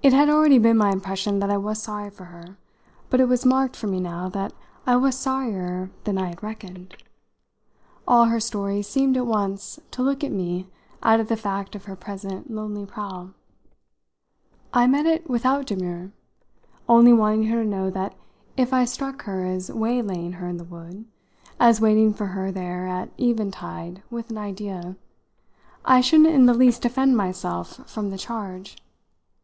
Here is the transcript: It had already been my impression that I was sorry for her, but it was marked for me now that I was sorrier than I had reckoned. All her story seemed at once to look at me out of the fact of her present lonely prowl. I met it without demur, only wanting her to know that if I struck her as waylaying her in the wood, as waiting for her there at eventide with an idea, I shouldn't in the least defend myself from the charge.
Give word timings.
It 0.00 0.12
had 0.12 0.30
already 0.30 0.58
been 0.58 0.78
my 0.78 0.92
impression 0.92 1.40
that 1.40 1.50
I 1.50 1.56
was 1.58 1.82
sorry 1.82 2.08
for 2.08 2.26
her, 2.26 2.56
but 3.10 3.20
it 3.20 3.26
was 3.26 3.44
marked 3.44 3.74
for 3.74 3.88
me 3.88 3.98
now 3.98 4.28
that 4.28 4.52
I 4.86 4.94
was 4.94 5.18
sorrier 5.18 5.90
than 6.04 6.16
I 6.16 6.26
had 6.28 6.40
reckoned. 6.42 6.96
All 8.06 8.26
her 8.26 8.38
story 8.38 8.80
seemed 8.80 9.16
at 9.16 9.26
once 9.26 9.80
to 9.90 10.02
look 10.04 10.22
at 10.22 10.30
me 10.30 10.68
out 11.02 11.18
of 11.18 11.26
the 11.26 11.36
fact 11.36 11.74
of 11.74 11.86
her 11.86 11.96
present 11.96 12.48
lonely 12.48 12.86
prowl. 12.86 13.32
I 14.72 14.86
met 14.86 15.04
it 15.04 15.28
without 15.28 15.66
demur, 15.66 16.12
only 16.88 17.12
wanting 17.12 17.46
her 17.46 17.64
to 17.64 17.68
know 17.68 17.90
that 17.90 18.14
if 18.56 18.72
I 18.72 18.84
struck 18.84 19.22
her 19.24 19.44
as 19.46 19.68
waylaying 19.68 20.34
her 20.34 20.46
in 20.46 20.58
the 20.58 20.64
wood, 20.64 21.06
as 21.58 21.80
waiting 21.80 22.14
for 22.14 22.28
her 22.28 22.52
there 22.52 22.86
at 22.86 23.10
eventide 23.18 24.04
with 24.10 24.30
an 24.30 24.38
idea, 24.38 24.96
I 25.84 26.00
shouldn't 26.02 26.28
in 26.30 26.46
the 26.46 26.54
least 26.54 26.82
defend 26.82 27.16
myself 27.16 27.84
from 27.90 28.10
the 28.10 28.16
charge. 28.18 28.76